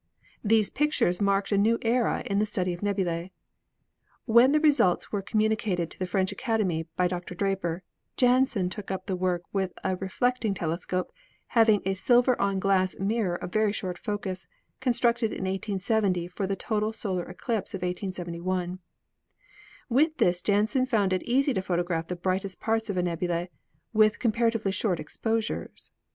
[0.43, 3.31] These pictures marked a new era in the study of nebulae.
[4.25, 7.35] When the results were communicated to the French Academy by Dr.
[7.35, 7.83] Draper,
[8.17, 11.11] Janssen took up the work with a reflecting telescope
[11.49, 14.47] having a silver on glass mirror of very short focus,
[14.79, 18.79] constructed in 1870 for the total solar eclipse of 1871.
[19.87, 23.49] With this Janssen found it easy to photograph the brightest parts of a nebula
[23.93, 25.91] with comparatively short exposures.